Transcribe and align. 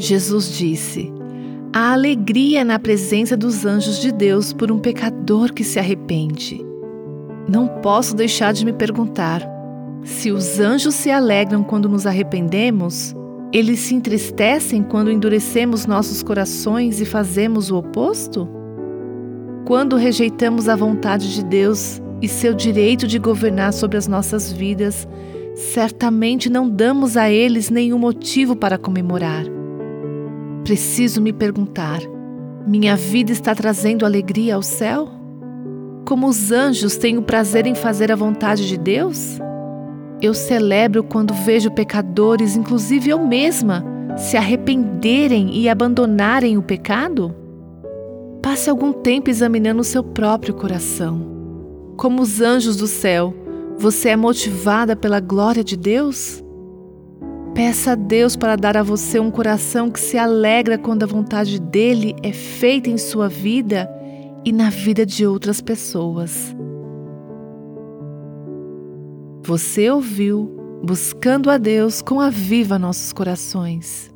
Jesus 0.00 0.56
disse: 0.56 1.12
Há 1.74 1.92
alegria 1.92 2.64
na 2.64 2.78
presença 2.78 3.36
dos 3.36 3.66
anjos 3.66 4.00
de 4.00 4.10
Deus 4.10 4.50
por 4.50 4.72
um 4.72 4.78
pecador 4.78 5.52
que 5.52 5.62
se 5.62 5.78
arrepende. 5.78 6.64
Não 7.46 7.68
posso 7.68 8.16
deixar 8.16 8.54
de 8.54 8.64
me 8.64 8.72
perguntar: 8.72 9.46
se 10.02 10.32
os 10.32 10.58
anjos 10.58 10.94
se 10.94 11.10
alegram 11.10 11.62
quando 11.62 11.86
nos 11.86 12.06
arrependemos, 12.06 13.14
eles 13.52 13.80
se 13.80 13.94
entristecem 13.94 14.82
quando 14.82 15.12
endurecemos 15.12 15.84
nossos 15.84 16.22
corações 16.22 16.98
e 16.98 17.04
fazemos 17.04 17.70
o 17.70 17.76
oposto? 17.76 18.48
Quando 19.66 19.96
rejeitamos 19.96 20.66
a 20.66 20.74
vontade 20.74 21.34
de 21.34 21.44
Deus 21.44 22.00
e 22.22 22.26
seu 22.26 22.54
direito 22.54 23.06
de 23.06 23.18
governar 23.18 23.74
sobre 23.74 23.98
as 23.98 24.08
nossas 24.08 24.50
vidas, 24.50 25.06
certamente 25.54 26.48
não 26.48 26.70
damos 26.70 27.18
a 27.18 27.30
eles 27.30 27.68
nenhum 27.68 27.98
motivo 27.98 28.56
para 28.56 28.78
comemorar. 28.78 29.59
Preciso 30.64 31.20
me 31.20 31.32
perguntar: 31.32 32.00
minha 32.66 32.96
vida 32.96 33.32
está 33.32 33.54
trazendo 33.54 34.04
alegria 34.04 34.54
ao 34.54 34.62
céu? 34.62 35.08
Como 36.06 36.26
os 36.26 36.52
anjos 36.52 36.96
tenho 36.96 37.22
prazer 37.22 37.66
em 37.66 37.74
fazer 37.74 38.10
a 38.12 38.16
vontade 38.16 38.68
de 38.68 38.76
Deus? 38.76 39.38
Eu 40.20 40.34
celebro 40.34 41.02
quando 41.02 41.32
vejo 41.32 41.70
pecadores, 41.70 42.56
inclusive 42.56 43.10
eu 43.10 43.18
mesma, 43.18 43.84
se 44.16 44.36
arrependerem 44.36 45.56
e 45.56 45.68
abandonarem 45.68 46.58
o 46.58 46.62
pecado? 46.62 47.34
Passe 48.42 48.68
algum 48.68 48.92
tempo 48.92 49.30
examinando 49.30 49.80
o 49.80 49.84
seu 49.84 50.02
próprio 50.02 50.54
coração. 50.54 51.26
Como 51.96 52.22
os 52.22 52.40
anjos 52.40 52.76
do 52.76 52.86
céu, 52.86 53.34
você 53.78 54.10
é 54.10 54.16
motivada 54.16 54.94
pela 54.94 55.20
glória 55.20 55.64
de 55.64 55.76
Deus? 55.76 56.42
Peça 57.62 57.92
a 57.92 57.94
Deus 57.94 58.36
para 58.36 58.56
dar 58.56 58.74
a 58.78 58.82
você 58.82 59.20
um 59.20 59.30
coração 59.30 59.90
que 59.90 60.00
se 60.00 60.16
alegra 60.16 60.78
quando 60.78 61.02
a 61.02 61.06
vontade 61.06 61.60
dele 61.60 62.16
é 62.22 62.32
feita 62.32 62.88
em 62.88 62.96
sua 62.96 63.28
vida 63.28 63.86
e 64.46 64.50
na 64.50 64.70
vida 64.70 65.04
de 65.04 65.26
outras 65.26 65.60
pessoas. 65.60 66.56
Você 69.42 69.90
ouviu 69.90 70.80
Buscando 70.82 71.50
a 71.50 71.58
Deus 71.58 72.00
com 72.00 72.18
a 72.18 72.30
Viva 72.30 72.78
Nossos 72.78 73.12
Corações. 73.12 74.09